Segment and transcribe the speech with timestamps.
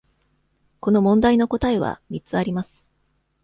[0.79, 2.89] この問題の答えは三つあります。